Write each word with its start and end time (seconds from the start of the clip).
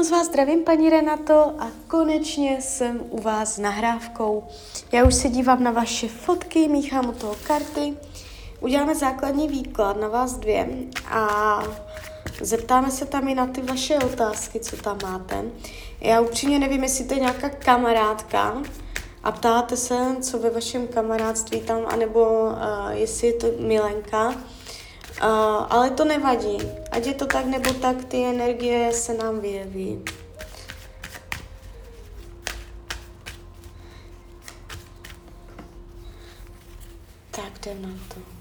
moc 0.00 0.10
vás 0.10 0.26
zdravím, 0.26 0.64
paní 0.64 0.90
Renato, 0.90 1.54
a 1.58 1.70
konečně 1.88 2.62
jsem 2.62 3.00
u 3.10 3.20
vás 3.20 3.54
s 3.54 3.58
nahrávkou. 3.58 4.44
Já 4.92 5.04
už 5.04 5.14
se 5.14 5.28
dívám 5.28 5.64
na 5.64 5.70
vaše 5.70 6.08
fotky, 6.08 6.68
míchám 6.68 7.08
u 7.08 7.12
toho 7.12 7.36
karty, 7.46 7.96
uděláme 8.60 8.94
základní 8.94 9.48
výklad 9.48 10.00
na 10.00 10.08
vás 10.08 10.32
dvě 10.32 10.68
a 11.10 11.62
zeptáme 12.40 12.90
se 12.90 13.06
tam 13.06 13.28
i 13.28 13.34
na 13.34 13.46
ty 13.46 13.62
vaše 13.62 13.98
otázky, 13.98 14.60
co 14.60 14.76
tam 14.76 14.98
máte. 15.02 15.44
Já 16.00 16.20
upřímně 16.20 16.58
nevím, 16.58 16.82
jestli 16.82 17.04
to 17.04 17.14
je 17.14 17.20
nějaká 17.20 17.48
kamarádka 17.48 18.62
a 19.22 19.32
ptáte 19.32 19.76
se, 19.76 20.16
co 20.20 20.38
ve 20.38 20.50
vašem 20.50 20.86
kamarádství 20.86 21.60
tam, 21.60 21.78
anebo 21.86 22.20
uh, 22.20 22.56
jestli 22.90 23.26
je 23.26 23.32
to 23.32 23.46
milenka, 23.58 24.34
Ale 25.20 25.90
to 25.90 26.04
nevadí. 26.04 26.58
Ať 26.90 27.06
je 27.06 27.14
to 27.14 27.26
tak 27.26 27.46
nebo 27.46 27.72
tak, 27.74 28.04
ty 28.04 28.24
energie 28.24 28.92
se 28.92 29.14
nám 29.14 29.40
vyjeví. 29.40 30.04
Tak 37.30 37.66
jdem 37.66 37.82
na 37.82 37.88
to. 38.14 38.39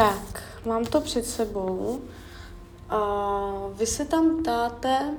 Tak, 0.00 0.42
mám 0.66 0.84
to 0.84 1.00
před 1.00 1.26
sebou. 1.26 2.00
A 2.88 2.98
vy 3.72 3.86
se 3.86 4.04
tam 4.04 4.42
ptáte, 4.42 5.14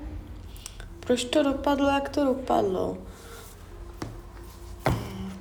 proč 0.99 1.23
to 1.23 1.43
dopadlo, 1.43 1.87
jak 1.87 2.09
to 2.09 2.25
dopadlo. 2.25 2.97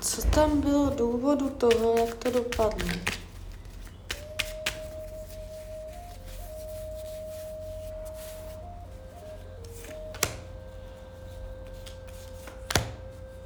Co 0.01 0.23
tam 0.23 0.61
bylo 0.61 0.91
důvodu 0.91 1.51
toho, 1.51 1.95
jak 1.99 2.15
to 2.15 2.31
dopadlo? 2.31 2.89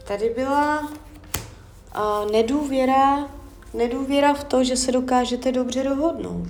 Tady 0.05 0.31
byla 0.31 0.81
uh, 0.81 2.31
nedůvěra 2.33 3.34
Nedůvěra 3.75 4.35
v 4.35 4.45
to, 4.45 4.65
že 4.65 4.77
se 4.77 4.93
dokážete 4.93 5.53
dobře 5.53 5.85
dohodnout. 5.85 6.49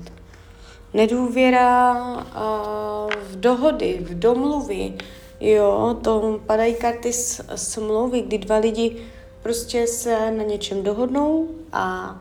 Nedůvěra 0.94 1.94
uh, 2.16 3.12
v 3.22 3.36
dohody, 3.36 3.98
v 4.00 4.18
domluvy. 4.18 4.94
Jo, 5.40 5.96
to 6.02 6.40
padají 6.46 6.74
karty 6.74 7.12
s, 7.12 7.44
smlouvy, 7.54 8.22
kdy 8.22 8.38
dva 8.38 8.56
lidi 8.56 8.96
prostě 9.42 9.86
se 9.86 10.30
na 10.30 10.42
něčem 10.42 10.82
dohodnou 10.82 11.48
a 11.72 12.16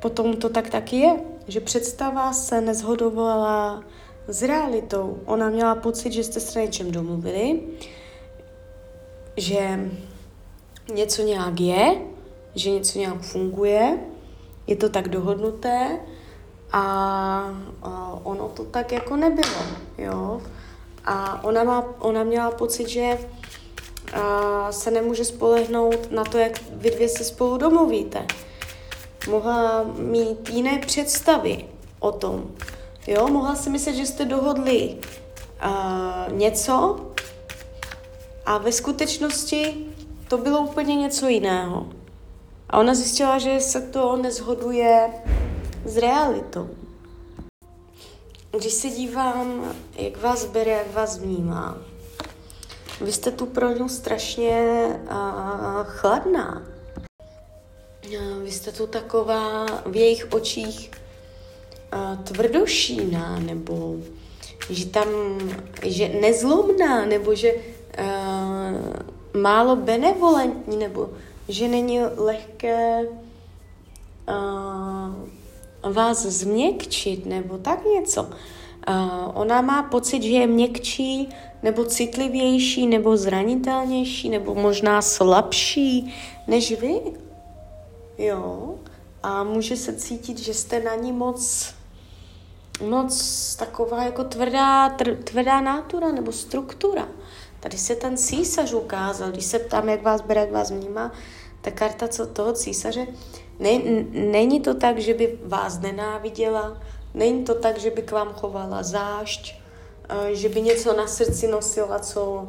potom 0.00 0.36
to 0.36 0.48
tak 0.48 0.70
taky 0.70 0.96
je, 0.96 1.16
že 1.48 1.60
představa 1.60 2.32
se 2.32 2.60
nezhodovala 2.60 3.84
s 4.28 4.42
realitou. 4.42 5.18
Ona 5.26 5.48
měla 5.48 5.74
pocit, 5.74 6.12
že 6.12 6.24
jste 6.24 6.40
se 6.40 6.58
na 6.58 6.64
něčem 6.64 6.92
domluvili, 6.92 7.60
že 9.36 9.90
něco 10.94 11.22
nějak 11.22 11.60
je, 11.60 12.00
že 12.54 12.70
něco 12.70 12.98
nějak 12.98 13.20
funguje, 13.20 13.98
je 14.70 14.76
to 14.76 14.88
tak 14.88 15.08
dohodnuté 15.08 15.98
a, 16.72 16.82
a 17.82 18.20
ono 18.22 18.48
to 18.48 18.64
tak 18.64 18.92
jako 18.92 19.16
nebylo, 19.16 19.62
jo. 19.98 20.42
A 21.04 21.44
ona, 21.44 21.64
má, 21.64 21.84
ona 21.98 22.24
měla 22.24 22.50
pocit, 22.50 22.88
že 22.88 23.18
a, 24.12 24.72
se 24.72 24.90
nemůže 24.90 25.24
spolehnout 25.24 26.10
na 26.10 26.24
to, 26.24 26.38
jak 26.38 26.52
vy 26.72 26.90
dvě 26.90 27.08
se 27.08 27.24
spolu 27.24 27.56
domluvíte. 27.56 28.26
Mohla 29.28 29.84
mít 29.98 30.50
jiné 30.50 30.78
představy 30.78 31.64
o 31.98 32.12
tom. 32.12 32.50
Jo, 33.06 33.28
mohla 33.28 33.54
si 33.54 33.70
myslet, 33.70 33.94
že 33.94 34.06
jste 34.06 34.24
dohodli 34.24 34.96
a, 35.60 36.26
něco 36.30 37.06
a 38.46 38.58
ve 38.58 38.72
skutečnosti 38.72 39.86
to 40.28 40.38
bylo 40.38 40.60
úplně 40.60 40.96
něco 40.96 41.28
jiného. 41.28 41.86
A 42.70 42.78
ona 42.78 42.94
zjistila, 42.94 43.38
že 43.38 43.60
se 43.60 43.80
to 43.80 44.16
nezhoduje 44.16 45.10
s 45.84 45.96
realitou. 45.96 46.70
Když 48.58 48.72
se 48.72 48.88
dívám, 48.88 49.74
jak 49.96 50.22
vás 50.22 50.44
bere, 50.44 50.70
jak 50.70 50.94
vás 50.94 51.18
vnímá, 51.18 51.78
vy 53.00 53.12
jste 53.12 53.30
tu 53.30 53.46
pro 53.46 53.68
ně 53.68 53.88
strašně 53.88 54.86
uh, 55.02 55.82
chladná. 55.84 56.62
Vy 58.42 58.52
jste 58.52 58.72
tu 58.72 58.86
taková 58.86 59.66
v 59.86 59.96
jejich 59.96 60.26
očích 60.32 60.90
uh, 61.94 62.24
tvrdošíná, 62.24 63.38
nebo 63.38 63.96
že 64.70 64.86
tam, 64.86 65.08
že 65.82 66.08
nezlomná, 66.08 67.04
nebo 67.04 67.34
že 67.34 67.52
uh, 67.54 69.40
málo 69.40 69.76
benevolentní, 69.76 70.76
nebo 70.76 71.10
že 71.50 71.68
není 71.68 72.00
lehké 72.16 73.02
uh, 74.28 75.92
vás 75.92 76.26
změkčit 76.26 77.26
nebo 77.26 77.58
tak 77.58 77.84
něco. 77.84 78.22
Uh, 78.22 78.30
ona 79.34 79.60
má 79.60 79.82
pocit, 79.82 80.22
že 80.22 80.28
je 80.28 80.46
měkčí 80.46 81.28
nebo 81.62 81.84
citlivější 81.84 82.86
nebo 82.86 83.16
zranitelnější 83.16 84.28
nebo 84.28 84.54
možná 84.54 85.02
slabší 85.02 86.14
než 86.46 86.80
vy. 86.80 87.00
Jo. 88.18 88.74
A 89.22 89.44
může 89.44 89.76
se 89.76 89.92
cítit, 89.92 90.38
že 90.38 90.54
jste 90.54 90.80
na 90.80 90.94
ní 90.94 91.12
moc 91.12 91.74
moc 92.80 93.54
taková 93.58 94.04
jako 94.04 94.24
tvrdá, 94.24 94.88
tvrdá 95.24 95.60
nátura 95.60 96.12
nebo 96.12 96.32
struktura. 96.32 97.08
Tady 97.60 97.78
se 97.78 97.96
ten 97.96 98.16
císař 98.16 98.72
ukázal, 98.72 99.30
když 99.30 99.44
se 99.44 99.58
ptám, 99.58 99.88
jak 99.88 100.02
vás 100.02 100.20
bere, 100.20 100.40
jak 100.40 100.52
vás 100.52 100.70
vnímá, 100.70 101.12
ta 101.60 101.70
karta 101.70 102.08
co 102.08 102.26
toho 102.26 102.52
císaře, 102.52 103.06
ne, 103.58 103.78
není 104.12 104.60
to 104.60 104.74
tak, 104.74 104.98
že 104.98 105.14
by 105.14 105.38
vás 105.44 105.80
nenáviděla, 105.80 106.82
není 107.14 107.44
to 107.44 107.54
tak, 107.54 107.78
že 107.78 107.90
by 107.90 108.02
k 108.02 108.12
vám 108.12 108.28
chovala 108.28 108.82
zášť, 108.82 109.54
eh, 110.08 110.34
že 110.34 110.48
by 110.48 110.62
něco 110.62 110.96
na 110.96 111.06
srdci 111.06 111.48
nosila, 111.48 111.98
co 111.98 112.48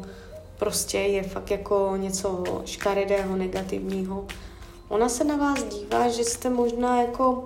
prostě 0.58 0.98
je 0.98 1.24
fakt 1.24 1.52
jako 1.52 1.94
něco 1.98 2.44
škaredého, 2.66 3.36
negativního. 3.36 4.26
Ona 4.90 5.10
se 5.10 5.24
na 5.24 5.36
vás 5.36 5.64
dívá, 5.64 6.08
že 6.08 6.24
jste 6.24 6.50
možná 6.50 7.02
jako 7.02 7.44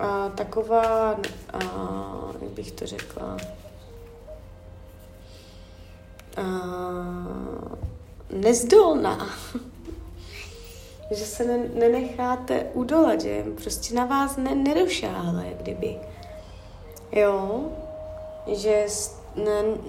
uh, 0.00 0.32
taková, 0.34 1.14
uh, 1.14 2.42
jak 2.42 2.50
bych 2.50 2.72
to 2.72 2.86
řekla, 2.86 3.36
uh, 6.38 7.74
nezdolná. 8.30 9.28
že 11.10 11.24
se 11.24 11.44
ne, 11.44 11.58
nenecháte 11.74 12.66
udolat, 12.74 13.20
že 13.20 13.44
prostě 13.62 13.94
na 13.94 14.04
vás 14.04 14.36
ne, 14.36 14.54
nedošáhle, 14.54 15.46
kdyby. 15.62 15.98
Jo, 17.12 17.60
že 18.46 18.86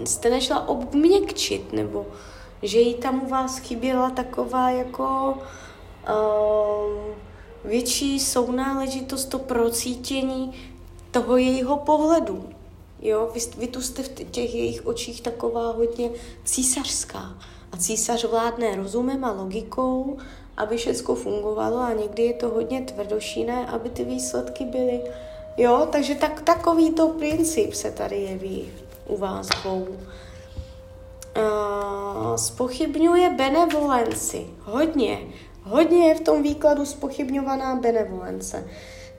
jste 0.06 0.30
nešla 0.30 0.68
obměkčit, 0.68 1.74
nebo 1.74 2.06
že 2.62 2.80
jí 2.80 2.96
tam 2.96 3.24
u 3.24 3.30
vás 3.30 3.58
chyběla 3.58 4.10
taková 4.10 4.70
jako 4.70 5.38
uh, 6.09 7.16
větší 7.66 8.19
sounáležitost, 8.19 9.25
to 9.25 9.40
procítění 9.40 10.53
toho 11.11 11.37
jejího 11.37 11.78
pohledu. 11.78 12.49
Jo, 13.02 13.31
vy, 13.34 13.40
vy 13.58 13.67
tu 13.67 13.81
jste 13.81 14.03
v 14.03 14.09
těch 14.09 14.55
jejich 14.55 14.85
očích 14.85 15.22
taková 15.22 15.72
hodně 15.72 16.09
císařská. 16.46 17.37
A 17.72 17.78
císař 17.78 18.23
vládne 18.23 18.75
rozumem 18.75 19.25
a 19.25 19.31
logikou 19.31 20.17
aby 20.58 20.78
všechno 20.78 21.16
fungovalo 21.16 21.79
a 21.79 21.93
někdy 21.93 22.23
je 22.23 22.34
to 22.34 22.49
hodně 22.49 22.81
tvrdošíné, 22.81 23.67
aby 23.67 23.90
ty 23.90 24.03
výsledky 24.03 24.66
byly. 24.66 25.02
Jo, 25.58 25.87
takže 25.91 26.16
tak, 26.16 26.41
takový 26.41 26.91
to 26.91 27.08
princip 27.08 27.73
se 27.73 27.91
tady 27.91 28.16
jeví 28.16 28.72
u 29.08 29.17
vás 29.17 29.47
dvou. 29.47 29.87
Uh, 31.37 32.35
spochybňuje 32.35 33.29
benevolenci. 33.29 34.47
Hodně. 34.63 35.19
Hodně 35.63 36.08
je 36.08 36.16
v 36.16 36.22
tom 36.22 36.43
výkladu 36.43 36.85
spochybňovaná 36.85 37.75
benevolence. 37.75 38.67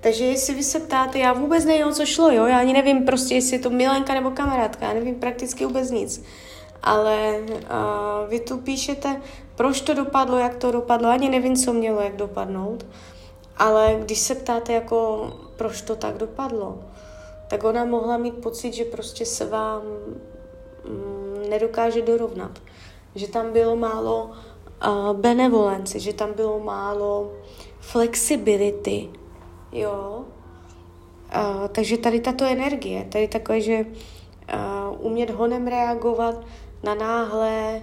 Takže 0.01 0.25
jestli 0.25 0.55
vy 0.55 0.63
se 0.63 0.81
ptáte, 0.81 1.19
já 1.19 1.33
vůbec 1.33 1.65
nevím, 1.65 1.93
co 1.93 2.07
šlo, 2.07 2.31
jo? 2.31 2.47
Já 2.47 2.59
ani 2.59 2.73
nevím 2.73 3.05
prostě, 3.05 3.35
jestli 3.35 3.57
je 3.57 3.61
to 3.61 3.71
milenka 3.71 4.15
nebo 4.15 4.31
kamarádka, 4.31 4.87
já 4.87 4.95
nevím 4.95 5.15
prakticky 5.15 5.67
vůbec 5.67 5.91
nic 5.91 6.25
ale 6.83 7.39
uh, 7.41 8.29
vy 8.29 8.41
tu 8.41 8.59
píšete, 8.59 9.23
proč 9.57 9.81
to 9.81 9.95
dopadlo, 9.95 10.39
jak 10.39 10.57
to 10.57 10.73
dopadlo, 10.73 11.09
ani 11.09 11.29
nevím, 11.29 11.57
co 11.57 11.73
mělo 11.73 12.01
jak 12.01 12.17
dopadnout, 12.17 12.87
ale 13.57 13.97
když 14.01 14.19
se 14.19 14.35
ptáte, 14.35 14.73
jako 14.73 15.31
proč 15.57 15.83
to 15.83 15.97
tak 15.97 16.19
dopadlo, 16.19 16.79
tak 17.49 17.65
ona 17.65 17.85
mohla 17.85 18.17
mít 18.17 18.35
pocit, 18.35 18.75
že 18.75 18.85
prostě 18.85 19.27
se 19.27 19.47
vám 19.47 19.83
mm, 20.85 21.51
nedokáže 21.51 22.03
dorovnat. 22.03 22.59
Že 23.15 23.29
tam 23.29 23.53
bylo 23.53 23.77
málo 23.77 24.25
uh, 24.25 24.37
benevolence, 25.13 25.99
že 25.99 26.13
tam 26.13 26.33
bylo 26.33 26.59
málo 26.59 27.33
flexibility, 27.81 29.09
jo. 29.73 30.25
Uh, 31.37 31.69
takže 31.69 31.97
tady 31.97 32.21
tato 32.21 32.45
energie, 32.45 33.05
tady 33.05 33.29
takové, 33.29 33.61
že 33.61 33.85
uh, 33.85 35.07
umět 35.07 35.31
honem 35.31 35.67
reagovat 35.67 36.45
na 36.83 36.95
náhle, 36.95 37.83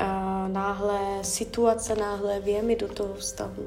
uh, 0.00 0.48
náhle 0.52 1.00
situace, 1.22 1.94
náhle 1.94 2.40
věmy 2.40 2.76
do 2.76 2.88
toho 2.88 3.14
vztahu. 3.14 3.66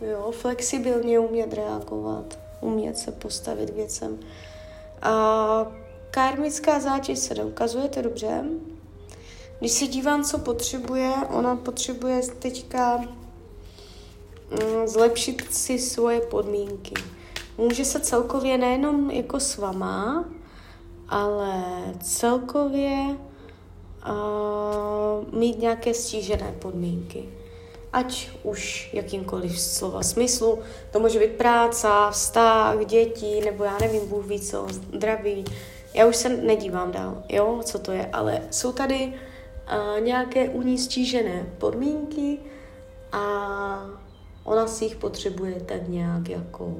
Jo, 0.00 0.30
flexibilně 0.32 1.18
umět 1.18 1.54
reagovat, 1.54 2.38
umět 2.60 2.98
se 2.98 3.12
postavit 3.12 3.70
věcem. 3.70 4.18
A 5.02 5.66
karmická 6.10 6.80
zátěž 6.80 7.18
se 7.18 7.34
neukazuje, 7.34 7.88
to 7.88 8.02
dobře. 8.02 8.44
Když 9.58 9.72
se 9.72 9.86
dívám, 9.86 10.24
co 10.24 10.38
potřebuje, 10.38 11.12
ona 11.30 11.56
potřebuje 11.56 12.20
teďka 12.38 12.96
mm, 12.98 14.86
zlepšit 14.86 15.54
si 15.54 15.78
svoje 15.78 16.20
podmínky. 16.20 16.94
Může 17.58 17.84
se 17.84 18.00
celkově 18.00 18.58
nejenom 18.58 19.10
jako 19.10 19.40
s 19.40 19.56
vama, 19.56 20.24
ale 21.08 21.64
celkově 22.02 23.16
uh, 24.08 25.38
mít 25.38 25.58
nějaké 25.58 25.94
stížené 25.94 26.54
podmínky. 26.58 27.28
Ať 27.92 28.30
už 28.42 28.90
jakýmkoliv 28.92 29.60
slova 29.60 30.02
smyslu, 30.02 30.58
to 30.90 31.00
může 31.00 31.18
být 31.18 31.32
práce, 31.32 31.88
vztah, 32.10 32.86
děti, 32.86 33.40
nebo 33.44 33.64
já 33.64 33.78
nevím, 33.78 34.08
Bůh 34.08 34.26
ví 34.26 34.40
co, 34.40 34.66
zdraví. 34.70 35.44
Já 35.94 36.06
už 36.06 36.16
se 36.16 36.28
nedívám 36.28 36.92
dál, 36.92 37.22
jo, 37.28 37.60
co 37.64 37.78
to 37.78 37.92
je, 37.92 38.08
ale 38.12 38.42
jsou 38.50 38.72
tady 38.72 39.14
nějaké 40.00 40.48
u 40.48 40.62
ní 40.62 40.78
stížené 40.78 41.46
podmínky 41.58 42.38
a 43.12 43.20
ona 44.44 44.66
si 44.66 44.84
jich 44.84 44.96
potřebuje 44.96 45.60
tak 45.60 45.88
nějak 45.88 46.28
jako 46.28 46.76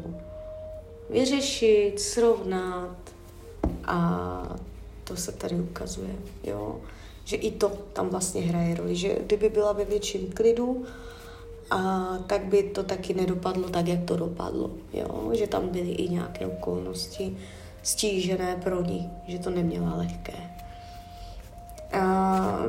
vyřešit, 1.10 2.00
srovnat 2.00 2.96
a 3.84 4.56
to 5.04 5.16
se 5.16 5.32
tady 5.32 5.54
ukazuje, 5.54 6.14
jo. 6.44 6.80
Že 7.24 7.36
i 7.36 7.50
to 7.50 7.68
tam 7.92 8.08
vlastně 8.08 8.40
hraje 8.40 8.74
roli, 8.74 8.96
že 8.96 9.18
kdyby 9.26 9.48
byla 9.48 9.72
ve 9.72 9.84
větším 9.84 10.32
klidu, 10.32 10.86
a 11.70 12.08
tak 12.26 12.44
by 12.44 12.62
to 12.62 12.82
taky 12.82 13.14
nedopadlo 13.14 13.68
tak, 13.68 13.86
jak 13.86 14.04
to 14.04 14.16
dopadlo, 14.16 14.70
jo. 14.92 15.30
Že 15.32 15.46
tam 15.46 15.68
byly 15.68 15.90
i 15.90 16.08
nějaké 16.08 16.46
okolnosti 16.46 17.36
stížené 17.82 18.60
pro 18.64 18.82
ní, 18.82 19.10
že 19.26 19.38
to 19.38 19.50
neměla 19.50 19.96
lehké. 19.96 20.57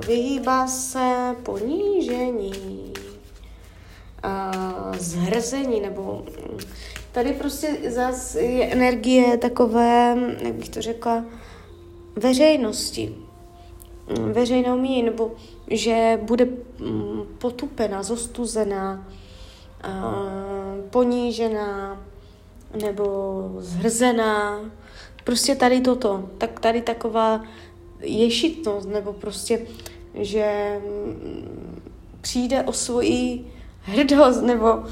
Vyhýbá 0.08 0.68
se 0.68 1.36
ponížení, 1.44 2.94
zhrzení, 4.98 5.82
nebo 5.82 6.26
Tady 7.12 7.34
prostě 7.34 7.78
zase 7.88 8.42
je 8.42 8.72
energie 8.72 9.38
takové, 9.38 10.18
jak 10.42 10.54
bych 10.54 10.70
to 10.70 10.82
řekla, 10.82 11.26
veřejnosti, 12.16 13.16
veřejnou 14.32 14.78
míry, 14.78 15.04
nebo 15.04 15.32
že 15.68 16.20
bude 16.24 16.46
mm, 16.46 17.22
potupena, 17.38 18.04
zostuzená, 18.04 19.08
ponížená, 20.90 22.02
nebo 22.82 23.44
zhrzená. 23.58 24.60
Prostě 25.24 25.56
tady 25.56 25.82
toto, 25.82 26.30
tak 26.38 26.60
tady 26.60 26.82
taková 26.82 27.42
ješitnost, 28.02 28.88
nebo 28.88 29.14
prostě, 29.14 29.68
že 30.14 30.80
přijde 32.22 32.64
o 32.64 32.74
svoji 32.74 33.52
hrdost, 33.82 34.42
nebo 34.42 34.84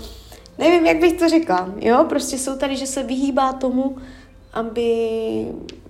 nevím, 0.57 0.85
jak 0.85 0.99
bych 0.99 1.19
to 1.19 1.29
řekla, 1.29 1.73
jo, 1.77 2.05
prostě 2.09 2.37
jsou 2.37 2.57
tady, 2.57 2.77
že 2.77 2.87
se 2.87 3.03
vyhýbá 3.03 3.53
tomu, 3.53 3.97
aby 4.53 4.91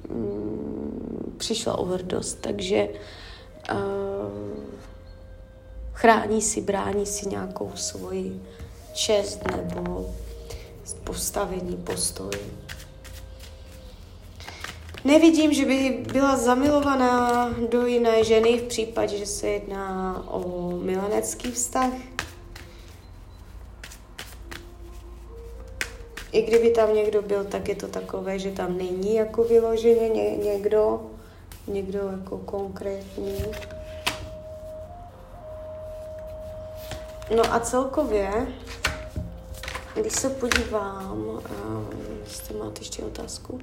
mm, 0.09 1.33
přišla 1.37 1.77
o 1.77 1.85
hrdost, 1.85 2.41
takže 2.41 2.89
uh, 3.71 3.77
chrání 5.93 6.41
si, 6.41 6.61
brání 6.61 7.05
si 7.05 7.29
nějakou 7.29 7.71
svoji 7.75 8.41
čest 8.93 9.39
nebo 9.75 10.15
postavení, 11.03 11.77
postoj. 11.77 12.31
Nevidím, 15.07 15.53
že 15.53 15.65
by 15.65 16.03
byla 16.11 16.37
zamilovaná 16.37 17.49
do 17.69 17.85
jiné 17.85 18.23
ženy 18.23 18.57
v 18.57 18.63
případě, 18.63 19.17
že 19.17 19.25
se 19.25 19.47
jedná 19.47 20.23
o 20.27 20.71
milenecký 20.83 21.51
vztah. 21.51 21.93
i 26.31 26.41
kdyby 26.41 26.69
tam 26.69 26.93
někdo 26.93 27.21
byl, 27.21 27.43
tak 27.43 27.69
je 27.69 27.75
to 27.75 27.87
takové, 27.87 28.39
že 28.39 28.51
tam 28.51 28.77
není 28.77 29.15
jako 29.15 29.43
vyloženě 29.43 30.09
ně, 30.09 30.37
někdo, 30.37 31.01
někdo 31.67 31.99
jako 31.99 32.37
konkrétní. 32.37 33.45
No 37.35 37.53
a 37.53 37.59
celkově, 37.59 38.47
když 39.95 40.13
se 40.13 40.29
podívám, 40.29 41.41
jestli 42.23 42.55
máte 42.55 42.81
ještě 42.81 43.03
otázku, 43.03 43.59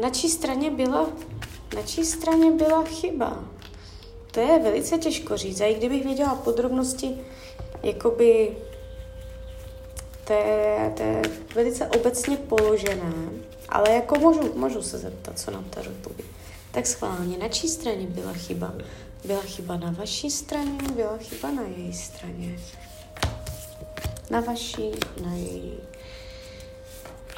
na 0.00 0.10
čí 0.10 0.28
straně 0.28 0.70
byla, 0.70 1.08
na 1.76 1.82
čí 1.82 2.04
straně 2.04 2.50
byla 2.50 2.84
chyba? 2.84 3.44
To 4.30 4.40
je 4.40 4.58
velice 4.58 4.98
těžko 4.98 5.36
říct. 5.36 5.60
A 5.60 5.64
i 5.64 5.74
kdybych 5.74 6.04
věděla 6.04 6.34
podrobnosti, 6.34 7.18
jakoby 7.82 8.56
to 10.24 10.32
je, 10.32 10.92
to 10.96 11.02
je 11.02 11.22
velice 11.54 11.86
obecně 11.86 12.36
položené, 12.36 13.12
ale 13.68 13.92
jako 13.92 14.18
můžu, 14.18 14.52
můžu 14.54 14.82
se 14.82 14.98
zeptat, 14.98 15.38
co 15.38 15.50
nám 15.50 15.64
ta 15.64 15.80
odpoví. 15.80 16.24
Tak 16.70 16.86
schválně, 16.86 17.38
na 17.38 17.48
čí 17.48 17.68
straně 17.68 18.06
byla 18.06 18.32
chyba? 18.32 18.74
Byla 19.24 19.40
chyba 19.40 19.76
na 19.76 19.94
vaší 19.98 20.30
straně, 20.30 20.78
byla 20.96 21.16
chyba 21.18 21.50
na 21.50 21.62
její 21.62 21.92
straně. 21.92 22.58
Na 24.30 24.40
vaší, 24.40 24.90
na 25.24 25.34
její. 25.34 25.78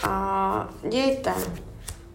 A 0.02 0.74
dějte, 0.88 1.34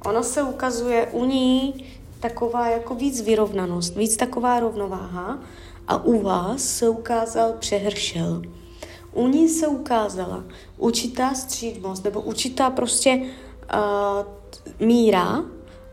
ono 0.06 0.24
se 0.24 0.44
ukazuje 0.44 1.08
u 1.12 1.26
ní 1.26 1.86
taková 2.20 2.68
jako 2.68 2.96
víc 2.96 3.22
vyrovnanost, 3.22 3.96
víc 3.96 4.18
taková 4.18 4.60
rovnováha 4.60 5.40
a 5.88 6.04
u 6.04 6.22
vás 6.22 6.64
se 6.64 6.90
ukázal 6.90 7.54
přehršel 7.60 8.42
u 9.14 9.28
ní 9.28 9.50
se 9.50 9.68
ukázala 9.68 10.44
určitá 10.78 11.34
střídmost 11.34 12.04
nebo 12.04 12.22
určitá 12.22 12.70
prostě 12.70 13.16
uh, 13.16 14.88
míra 14.88 15.44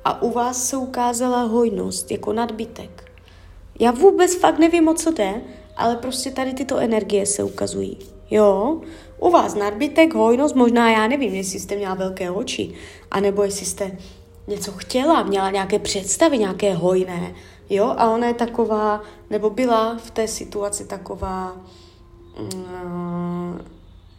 a 0.04 0.22
u 0.22 0.30
vás 0.30 0.68
se 0.68 0.76
ukázala 0.76 1.42
hojnost 1.42 2.10
jako 2.10 2.32
nadbytek. 2.32 3.12
Já 3.80 3.90
vůbec 3.90 4.36
fakt 4.36 4.58
nevím, 4.58 4.88
o 4.88 4.94
co 4.94 5.10
jde, 5.10 5.42
ale 5.76 5.96
prostě 5.96 6.30
tady 6.30 6.54
tyto 6.54 6.78
energie 6.78 7.26
se 7.26 7.42
ukazují. 7.42 7.98
Jo, 8.30 8.80
u 9.18 9.30
vás 9.30 9.54
nadbytek, 9.54 10.14
hojnost, 10.14 10.54
možná 10.54 10.90
já 10.90 11.09
nevím, 11.09 11.35
jestli 11.35 11.61
jste 11.61 11.76
měla 11.76 11.95
velké 11.95 12.30
oči, 12.30 12.75
anebo 13.11 13.42
jestli 13.42 13.66
jste 13.66 13.99
něco 14.47 14.73
chtěla, 14.73 15.23
měla 15.23 15.50
nějaké 15.50 15.78
představy, 15.78 16.38
nějaké 16.38 16.75
hojné, 16.75 17.35
jo, 17.71 17.95
a 17.97 18.11
ona 18.11 18.26
je 18.26 18.35
taková, 18.35 19.02
nebo 19.30 19.50
byla 19.50 19.97
v 19.97 20.11
té 20.11 20.28
situaci 20.28 20.85
taková, 20.85 21.56
Mm, 22.37 23.61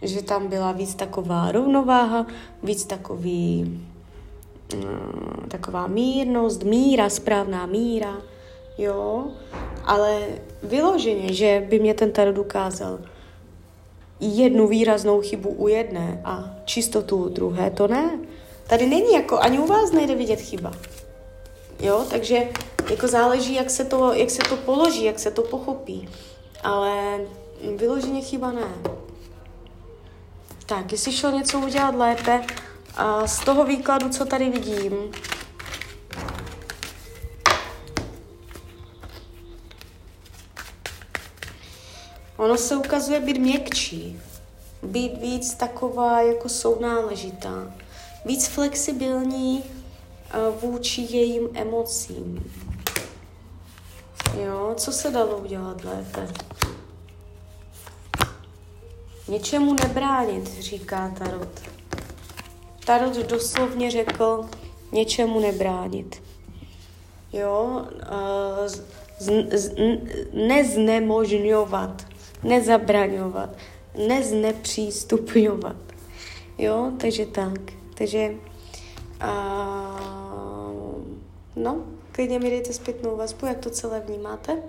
že 0.02 0.24
tam 0.24 0.48
byla 0.48 0.72
víc 0.72 0.96
taková 0.96 1.52
rovnováha, 1.52 2.26
víc 2.64 2.86
takový, 2.86 3.64
mm, 4.76 5.48
taková 5.48 5.88
mírnost, 5.88 6.64
míra, 6.64 7.10
správná 7.10 7.66
míra, 7.66 8.18
jo, 8.78 9.28
ale 9.86 10.22
vyloženě, 10.64 11.34
že 11.34 11.68
by 11.70 11.80
mě 11.80 11.94
ten 11.94 12.12
tarot 12.12 12.38
ukázal 12.38 13.00
jednu 14.20 14.68
výraznou 14.68 15.22
chybu 15.22 15.50
u 15.50 15.68
jedné 15.68 16.22
a 16.26 16.56
čistotu 16.66 17.18
u 17.18 17.30
druhé, 17.30 17.70
to 17.70 17.88
ne. 17.88 18.20
Tady 18.68 18.86
není 18.86 19.14
jako, 19.14 19.40
ani 19.40 19.60
u 19.60 19.68
vás 19.68 19.92
nejde 19.92 20.16
vidět 20.16 20.42
chyba. 20.42 20.72
Jo, 21.80 22.06
takže 22.10 22.50
jako 22.90 23.08
záleží, 23.08 23.54
jak 23.54 23.70
se 23.70 23.86
to, 23.86 24.14
jak 24.14 24.30
se 24.30 24.42
to 24.50 24.58
položí, 24.58 25.04
jak 25.04 25.20
se 25.20 25.32
to 25.32 25.42
pochopí. 25.42 26.10
Ale 26.64 27.20
Vyloženě 27.78 28.22
chyba 28.22 28.52
ne. 28.52 28.68
Tak, 30.66 30.92
jestli 30.92 31.12
šlo 31.12 31.30
něco 31.30 31.60
udělat 31.60 31.96
lépe, 31.96 32.44
a 32.96 33.28
z 33.28 33.40
toho 33.40 33.66
výkladu, 33.66 34.10
co 34.10 34.26
tady 34.26 34.50
vidím, 34.50 34.94
ono 42.48 42.58
se 42.58 42.75
ukazuje 42.75 43.20
být 43.20 43.38
měkčí, 43.38 44.22
být 44.84 45.22
víc 45.22 45.54
taková 45.54 46.22
jako 46.22 46.50
sounáležitá, 46.50 47.74
víc 48.25 48.48
flexibilní 48.48 49.63
uh, 49.63 50.62
vůči 50.62 51.01
jejím 51.01 51.50
emocím. 51.54 52.51
Jo, 54.39 54.74
co 54.77 54.92
se 54.92 55.12
dalo 55.12 55.38
udělat 55.38 55.84
lépe? 55.84 56.27
Něčemu 59.27 59.74
nebránit, 59.74 60.60
říká 60.60 61.13
Tarot. 61.20 61.62
Tarot 62.86 63.16
doslovně 63.16 63.92
řekl, 63.92 64.50
něčemu 64.92 65.39
nebránit. 65.39 66.24
Jo, 67.34 67.86
uh, 67.86 68.68
z, 68.68 68.84
z, 69.51 69.75
neznemožňovat, 70.34 72.07
nezabraňovat, 72.44 73.50
neznepřístupňovat. 74.08 75.75
Jo, 76.58 76.91
takže 76.98 77.25
tak. 77.25 77.60
Takže 77.94 78.32
uh, 79.24 79.27
no, 81.56 81.84
klidně 82.12 82.39
mi 82.39 82.50
dejte 82.50 82.74
zpětnou 82.74 83.17
vazbu, 83.17 83.46
jak 83.46 83.58
to 83.58 83.70
celé 83.70 84.00
vnímáte. 84.00 84.63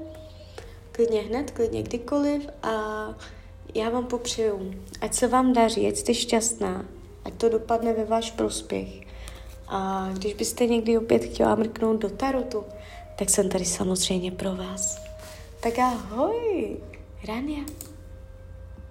Klidně 0.92 1.20
hned, 1.20 1.50
klidně 1.50 1.82
kdykoliv 1.82 2.48
a 2.62 2.70
já 3.74 3.90
vám 3.90 4.06
popřeju, 4.06 4.74
ať 5.00 5.14
se 5.14 5.26
vám 5.26 5.52
daří, 5.52 5.88
ať 5.88 5.96
jste 5.96 6.14
šťastná, 6.14 6.84
ať 7.24 7.34
to 7.34 7.48
dopadne 7.48 7.92
ve 7.92 8.04
váš 8.04 8.30
prospěch. 8.30 8.88
A 9.68 10.10
když 10.12 10.34
byste 10.34 10.66
někdy 10.66 10.98
opět 10.98 11.24
chtěla 11.24 11.54
mrknout 11.54 12.00
do 12.00 12.08
tarotu, 12.08 12.64
tak 13.18 13.30
jsem 13.30 13.48
tady 13.48 13.64
samozřejmě 13.64 14.32
pro 14.32 14.56
vás. 14.56 14.98
Tak 15.60 15.78
ahoj, 15.78 16.76
Rania. 17.24 17.64